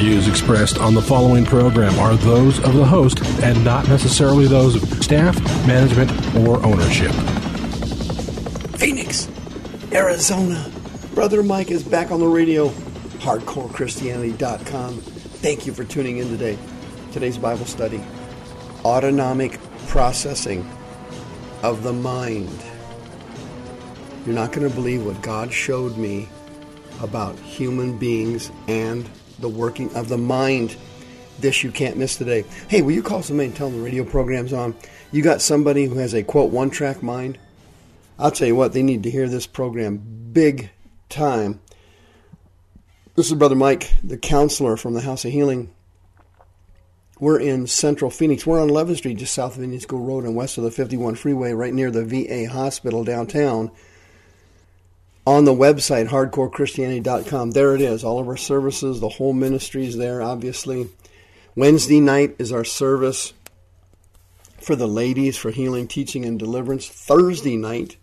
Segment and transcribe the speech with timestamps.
[0.00, 4.82] views expressed on the following program are those of the host and not necessarily those
[4.82, 7.12] of staff, management, or ownership.
[8.78, 9.28] Phoenix,
[9.92, 10.72] Arizona.
[11.14, 12.70] Brother Mike is back on the radio.
[13.18, 15.00] HardcoreChristianity.com.
[15.00, 16.56] Thank you for tuning in today.
[17.12, 18.02] Today's Bible study
[18.86, 20.66] Autonomic Processing
[21.62, 22.58] of the Mind.
[24.24, 26.26] You're not going to believe what God showed me
[27.02, 29.06] about human beings and
[29.40, 30.76] the working of the mind.
[31.38, 32.44] This you can't miss today.
[32.68, 34.74] Hey, will you call somebody and tell them the radio program's on?
[35.10, 37.38] You got somebody who has a quote one track mind?
[38.18, 40.70] I'll tell you what, they need to hear this program big
[41.08, 41.60] time.
[43.16, 45.74] This is Brother Mike, the counselor from the House of Healing.
[47.18, 48.46] We're in central Phoenix.
[48.46, 51.16] We're on 11th Street, just south of Indian School Road and west of the 51
[51.16, 53.70] freeway, right near the VA hospital downtown
[55.30, 57.52] on the website, hardcorechristianity.com.
[57.52, 58.02] There it is.
[58.02, 60.88] All of our services, the whole ministry is there, obviously.
[61.54, 63.32] Wednesday night is our service
[64.60, 66.88] for the ladies for healing, teaching, and deliverance.
[66.88, 67.96] Thursday night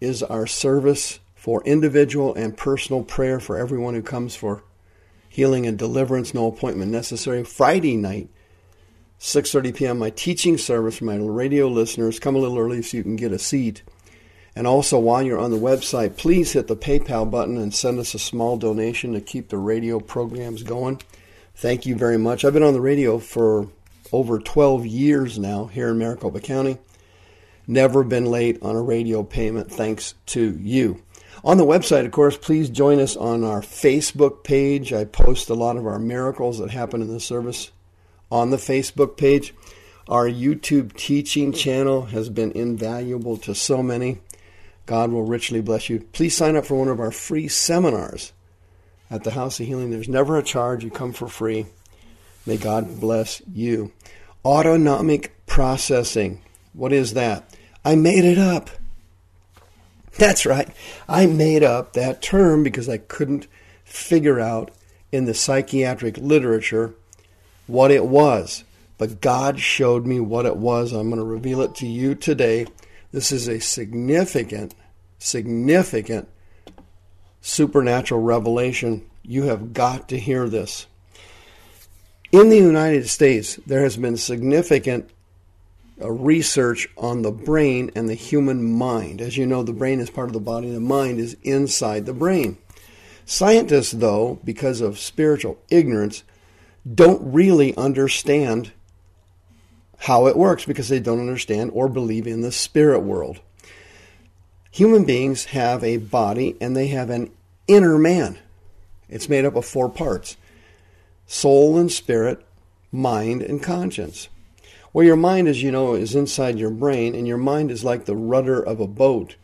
[0.00, 4.64] is our service for individual and personal prayer for everyone who comes for
[5.28, 7.44] healing and deliverance, no appointment necessary.
[7.44, 8.28] Friday night,
[9.20, 9.98] 6:30 p.m.
[10.00, 12.18] my teaching service for my radio listeners.
[12.18, 13.84] Come a little early so you can get a seat.
[14.56, 18.14] And also, while you're on the website, please hit the PayPal button and send us
[18.14, 21.00] a small donation to keep the radio programs going.
[21.56, 22.44] Thank you very much.
[22.44, 23.68] I've been on the radio for
[24.12, 26.78] over 12 years now here in Maricopa County.
[27.66, 31.02] Never been late on a radio payment thanks to you.
[31.42, 34.92] On the website, of course, please join us on our Facebook page.
[34.92, 37.70] I post a lot of our miracles that happen in the service
[38.30, 39.52] on the Facebook page.
[40.08, 44.20] Our YouTube teaching channel has been invaluable to so many.
[44.86, 46.00] God will richly bless you.
[46.12, 48.32] Please sign up for one of our free seminars
[49.10, 49.90] at the House of Healing.
[49.90, 51.66] There's never a charge, you come for free.
[52.46, 53.92] May God bless you.
[54.44, 56.42] Autonomic processing.
[56.74, 57.56] What is that?
[57.84, 58.70] I made it up.
[60.18, 60.68] That's right.
[61.08, 63.46] I made up that term because I couldn't
[63.84, 64.70] figure out
[65.10, 66.94] in the psychiatric literature
[67.66, 68.64] what it was.
[68.98, 70.92] But God showed me what it was.
[70.92, 72.66] I'm going to reveal it to you today.
[73.14, 74.74] This is a significant,
[75.20, 76.28] significant
[77.42, 79.08] supernatural revelation.
[79.22, 80.88] You have got to hear this.
[82.32, 85.10] In the United States, there has been significant
[86.02, 89.20] uh, research on the brain and the human mind.
[89.20, 92.06] As you know, the brain is part of the body, and the mind is inside
[92.06, 92.58] the brain.
[93.24, 96.24] Scientists, though, because of spiritual ignorance,
[96.92, 98.72] don't really understand
[99.98, 103.40] how it works because they don't understand or believe in the spirit world.
[104.70, 107.30] Human beings have a body and they have an
[107.68, 108.38] inner man.
[109.08, 110.36] It's made up of four parts
[111.26, 112.44] soul and spirit,
[112.92, 114.28] mind and conscience.
[114.92, 118.04] Well, your mind, as you know, is inside your brain, and your mind is like
[118.04, 119.36] the rudder of a boat.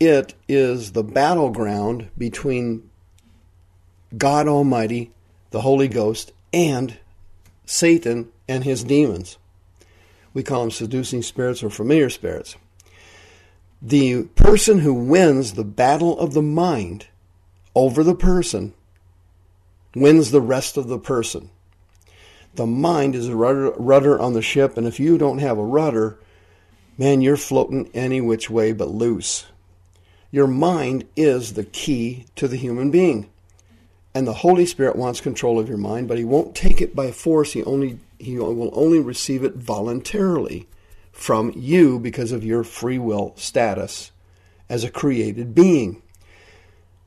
[0.00, 2.90] It is the battleground between
[4.16, 5.12] God Almighty,
[5.50, 6.96] the Holy Ghost, and
[7.64, 9.38] Satan and his demons.
[10.34, 12.56] We call them seducing spirits or familiar spirits.
[13.80, 17.06] The person who wins the battle of the mind
[17.74, 18.74] over the person
[19.94, 21.50] wins the rest of the person.
[22.54, 25.64] The mind is a rudder, rudder on the ship, and if you don't have a
[25.64, 26.18] rudder,
[26.98, 29.46] man, you're floating any which way but loose.
[30.30, 33.30] Your mind is the key to the human being.
[34.14, 37.10] And the Holy Spirit wants control of your mind, but he won't take it by
[37.10, 37.52] force.
[37.52, 40.68] He only he will only receive it voluntarily
[41.12, 44.10] from you because of your free will status
[44.68, 46.02] as a created being.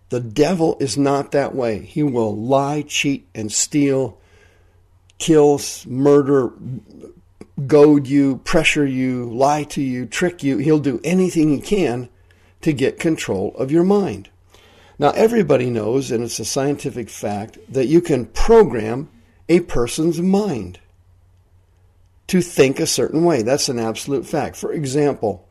[0.10, 1.80] The devil is not that way.
[1.80, 4.18] He will lie, cheat, and steal,
[5.18, 6.54] kill, murder,
[7.66, 10.60] goad you, pressure you, lie to you, trick you.
[10.60, 12.08] He'll do anything he can
[12.62, 14.30] to get control of your mind.
[15.00, 19.10] Now, everybody knows, and it's a scientific fact, that you can program
[19.50, 20.80] a person's mind
[22.28, 23.42] to think a certain way.
[23.42, 24.56] That's an absolute fact.
[24.56, 25.48] For example,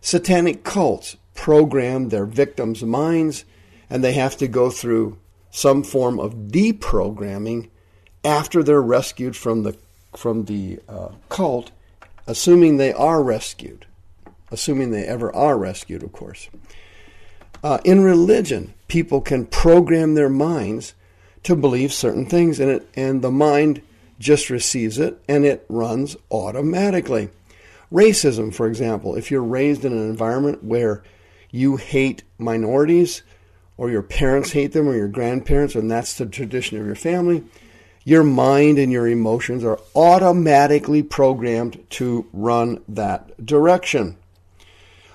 [0.00, 3.44] satanic cults program their victims' minds
[3.88, 5.18] and they have to go through
[5.50, 7.68] some form of deprogramming
[8.24, 9.76] after they're rescued from the
[10.16, 11.70] from the uh, cult,
[12.26, 13.86] assuming they are rescued,
[14.50, 16.48] assuming they ever are rescued, of course.
[17.62, 20.94] Uh, in religion, people can program their minds
[21.44, 23.82] to believe certain things, and it and the mind
[24.20, 27.30] just receives it and it runs automatically.
[27.90, 31.02] Racism, for example, if you're raised in an environment where
[31.50, 33.24] you hate minorities,
[33.76, 37.42] or your parents hate them, or your grandparents, and that's the tradition of your family,
[38.04, 44.16] your mind and your emotions are automatically programmed to run that direction.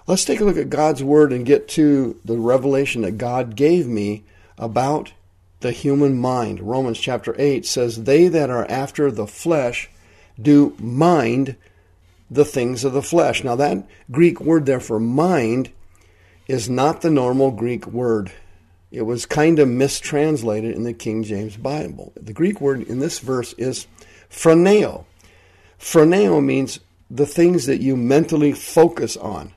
[0.07, 3.87] Let's take a look at God's Word and get to the revelation that God gave
[3.87, 4.23] me
[4.57, 5.13] about
[5.59, 6.59] the human mind.
[6.59, 9.89] Romans chapter 8 says, They that are after the flesh
[10.41, 11.55] do mind
[12.29, 13.43] the things of the flesh.
[13.43, 15.71] Now, that Greek word there for mind
[16.47, 18.31] is not the normal Greek word.
[18.91, 22.13] It was kind of mistranslated in the King James Bible.
[22.15, 23.87] The Greek word in this verse is
[24.29, 25.05] phroneo.
[25.79, 26.79] Phroneo means
[27.09, 29.53] the things that you mentally focus on,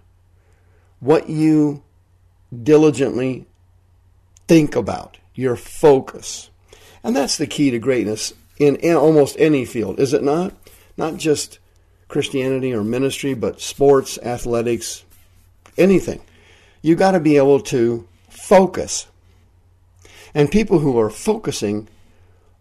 [1.01, 1.83] what you
[2.63, 3.47] diligently
[4.47, 6.51] think about, your focus.
[7.05, 10.53] And that's the key to greatness in, almost any field, is it not?
[10.97, 11.61] Not just
[12.09, 15.05] Christianity or ministry, but sports, athletics,
[15.77, 16.21] anything.
[16.83, 19.07] You got to be able to focus.
[20.35, 21.87] And people who are focusing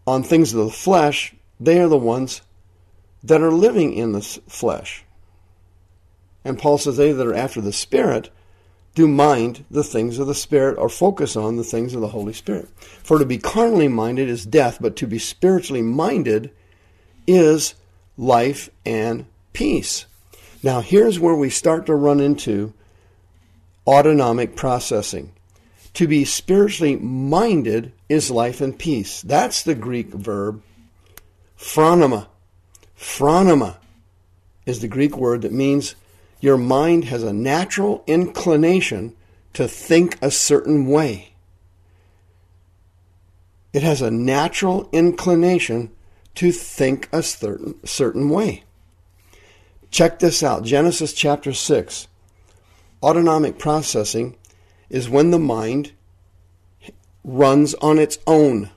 [0.06, 2.44] on things of the flesh, they are the ones
[3.24, 5.04] that are living in the flesh.
[6.46, 8.30] And Paul says they that are after the Spirit
[8.98, 12.34] do mind the things of the Spirit or focus on the things of the Holy
[12.34, 12.68] Spirit.
[12.80, 16.50] For to be carnally minded is death, but to be spiritually minded
[17.28, 17.76] is
[18.18, 20.08] life and peace.
[20.64, 22.74] Now, here's where we start to run into
[23.86, 25.32] autonomic processing.
[25.94, 29.22] To be spiritually minded is life and peace.
[29.22, 30.64] That's the Greek verb
[31.56, 32.26] phronema.
[32.98, 33.78] Phronema
[34.66, 35.94] is the Greek word that means
[36.40, 39.16] your mind has a natural inclination
[39.54, 41.34] to think a certain way.
[43.74, 45.92] It has a natural inclination
[46.36, 48.64] to think a certain, certain way.
[49.90, 52.08] Check this out Genesis chapter 6.
[53.02, 54.36] Autonomic processing
[54.90, 55.92] is when the mind
[57.24, 58.70] runs on its own.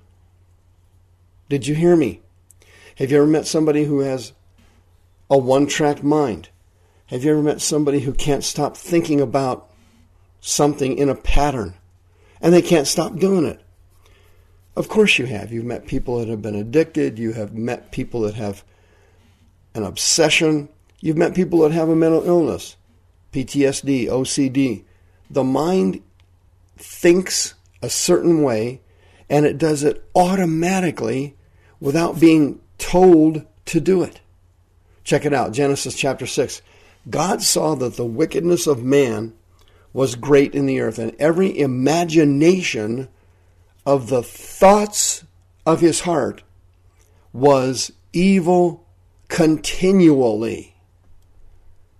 [1.48, 2.20] Did you hear me?
[2.96, 4.32] Have you ever met somebody who has
[5.28, 6.48] a one track mind?
[7.10, 9.68] Have you ever met somebody who can't stop thinking about
[10.40, 11.74] something in a pattern
[12.40, 13.60] and they can't stop doing it?
[14.76, 15.52] Of course you have.
[15.52, 17.18] You've met people that have been addicted.
[17.18, 18.62] You have met people that have
[19.74, 20.68] an obsession.
[21.00, 22.76] You've met people that have a mental illness,
[23.32, 24.84] PTSD, OCD.
[25.28, 26.02] The mind
[26.76, 28.82] thinks a certain way
[29.28, 31.34] and it does it automatically
[31.80, 34.20] without being told to do it.
[35.02, 36.62] Check it out Genesis chapter 6.
[37.08, 39.34] God saw that the wickedness of man
[39.92, 43.08] was great in the earth, and every imagination
[43.86, 45.24] of the thoughts
[45.66, 46.42] of his heart
[47.32, 48.86] was evil
[49.28, 50.70] continually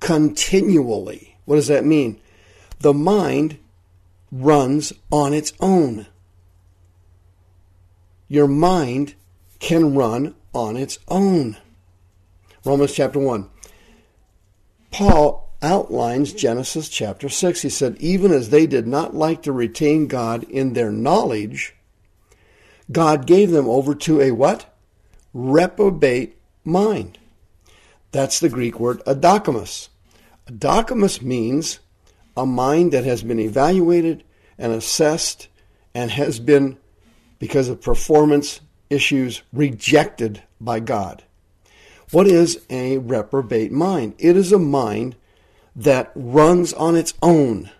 [0.00, 1.36] continually.
[1.44, 2.20] What does that mean?
[2.80, 3.58] The mind
[4.32, 6.06] runs on its own.
[8.26, 9.14] Your mind
[9.58, 11.58] can run on its own.
[12.64, 13.48] Romans chapter 1.
[14.90, 17.62] Paul outlines Genesis chapter 6.
[17.62, 21.74] He said, Even as they did not like to retain God in their knowledge,
[22.90, 24.76] God gave them over to a what?
[25.32, 27.18] Reprobate mind.
[28.12, 29.88] That's the Greek word adokimos.
[30.46, 31.78] Adokimos means
[32.36, 34.24] a mind that has been evaluated
[34.58, 35.48] and assessed
[35.94, 36.76] and has been,
[37.38, 41.22] because of performance issues, rejected by God.
[42.10, 44.14] What is a reprobate mind?
[44.18, 45.16] It is a mind
[45.76, 47.70] that runs on its own.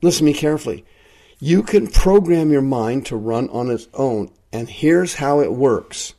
[0.00, 0.84] Listen to me carefully.
[1.38, 6.14] You can program your mind to run on its own and here's how it works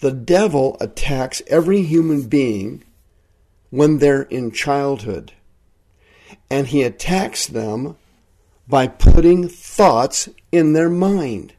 [0.00, 2.84] the devil attacks every human being
[3.70, 5.32] when they're in childhood.
[6.50, 7.96] And he attacks them
[8.68, 11.54] by putting thoughts in their mind.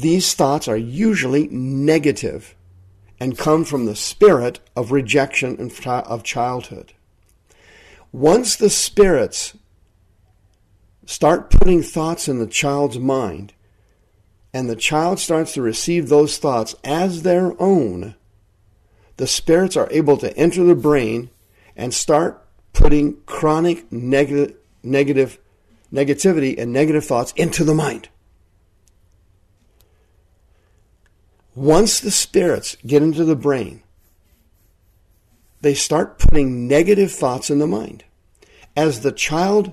[0.00, 2.54] These thoughts are usually negative
[3.18, 6.92] and come from the spirit of rejection of childhood.
[8.12, 9.56] Once the spirits
[11.04, 13.54] start putting thoughts in the child's mind,
[14.54, 18.14] and the child starts to receive those thoughts as their own,
[19.16, 21.28] the spirits are able to enter the brain
[21.74, 25.40] and start putting chronic negative, negative
[25.92, 28.08] negativity and negative thoughts into the mind.
[31.58, 33.82] Once the spirits get into the brain,
[35.60, 38.04] they start putting negative thoughts in the mind.
[38.76, 39.72] As the child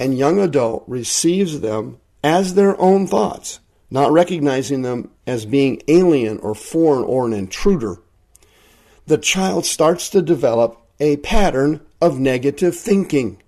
[0.00, 3.60] and young adult receives them as their own thoughts,
[3.92, 8.00] not recognizing them as being alien or foreign or an intruder,
[9.06, 13.40] the child starts to develop a pattern of negative thinking.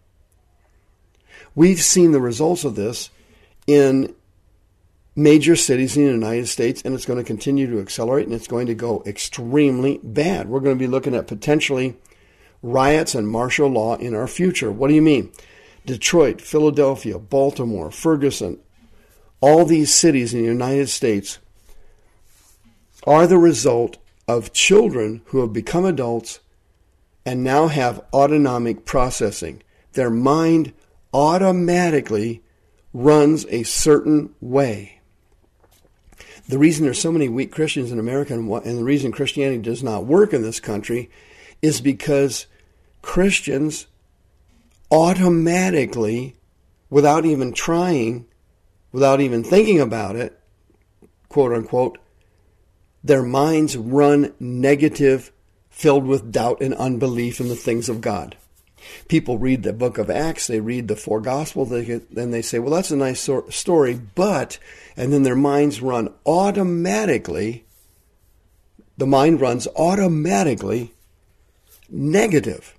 [1.57, 3.11] We've seen the results of this
[3.67, 4.15] in
[5.15, 8.47] major cities in the United States, and it's going to continue to accelerate and it's
[8.47, 10.49] going to go extremely bad.
[10.49, 11.97] We're going to be looking at potentially
[12.63, 14.71] riots and martial law in our future.
[14.71, 15.33] What do you mean?
[15.85, 18.59] Detroit, Philadelphia, Baltimore, Ferguson,
[19.41, 21.39] all these cities in the United States
[23.05, 26.39] are the result of children who have become adults
[27.27, 29.63] and now have autonomic processing.
[29.93, 30.73] Their mind
[31.13, 32.43] automatically
[32.93, 35.01] runs a certain way.
[36.49, 40.07] The reason there's so many weak Christians in America and the reason Christianity does not
[40.07, 41.11] work in this country
[41.61, 42.47] is because
[43.01, 43.87] Christians
[44.91, 46.37] automatically,
[46.91, 48.27] without even trying,
[48.91, 50.39] without even thinking about it,
[51.29, 51.99] quote unquote,
[53.03, 55.33] their minds run negative,
[55.71, 58.37] filled with doubt and unbelief in the things of God.
[59.09, 62.43] People read the book of Acts, they read the four gospels, they get, then they
[62.43, 64.59] say, well, that's a nice story, but,
[64.97, 67.65] and then their minds run automatically,
[68.97, 70.93] the mind runs automatically
[71.89, 72.75] negative.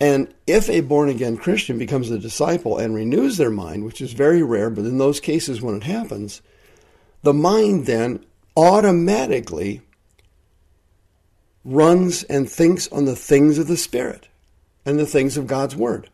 [0.00, 4.12] And if a born again Christian becomes a disciple and renews their mind, which is
[4.12, 6.40] very rare, but in those cases when it happens,
[7.22, 8.24] the mind then
[8.56, 9.82] automatically
[11.64, 14.29] runs and thinks on the things of the Spirit
[14.90, 16.10] and the things of God's Word.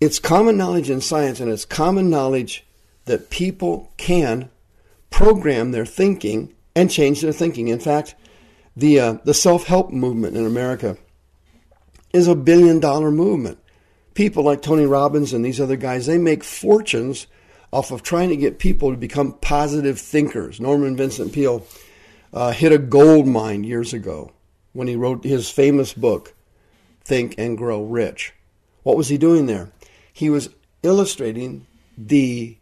[0.00, 2.66] It's common knowledge in science, and it's common knowledge
[3.04, 4.50] that people can
[5.10, 7.68] program their thinking and change their thinking.
[7.68, 8.14] In fact,
[8.76, 10.96] the uh, the self help movement in America
[12.12, 13.58] is a billion dollar movement.
[14.14, 17.26] People like Tony Robbins and these other guys, they make fortunes
[17.72, 20.60] off of trying to get people to become positive thinkers.
[20.60, 21.64] Norman Vincent Peale
[22.32, 24.32] uh, hit a gold mine years ago
[24.72, 26.34] when he wrote his famous book,
[27.10, 28.34] Think and Grow Rich.
[28.84, 29.72] What was he doing there?
[30.12, 30.50] He was
[30.84, 31.66] illustrating
[31.98, 32.56] the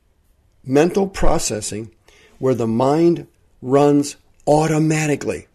[0.64, 1.90] mental processing
[2.38, 3.26] where the mind
[3.61, 5.49] runs automatically.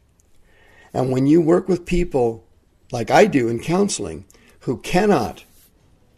[0.94, 2.46] And when you work with people
[2.92, 4.26] like I do in counseling,
[4.60, 5.44] who cannot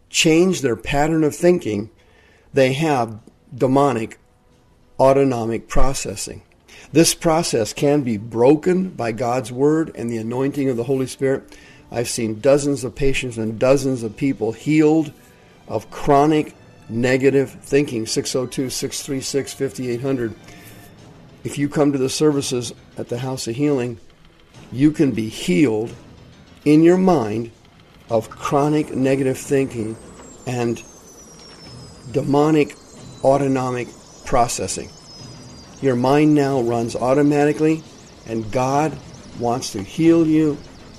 [0.10, 1.92] change their pattern of thinking,
[2.54, 3.22] they have
[3.56, 4.20] demonic
[5.00, 6.42] autonomic processing.
[6.92, 11.58] This process can be broken by God's Word and the anointing of the Holy Spirit.
[11.92, 15.12] I've seen dozens of patients and dozens of people healed
[15.68, 16.56] of chronic
[16.90, 18.06] negative thinking.
[18.06, 20.36] 602 636 5800.
[21.44, 24.00] If you come to the services at the House of Healing,
[24.72, 25.94] you can be healed
[26.66, 27.52] in your mind
[28.10, 29.96] of chronic negative thinking
[30.48, 30.82] and
[32.12, 32.76] demonic
[33.24, 33.88] autonomic
[34.26, 34.90] processing.
[35.82, 37.84] Your mind now runs automatically,
[38.28, 38.98] and God
[39.40, 40.58] wants to heal you